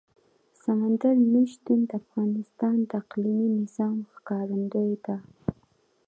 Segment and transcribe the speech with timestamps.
[0.63, 5.17] سمندر نه شتون د افغانستان د اقلیمي نظام ښکارندوی ده.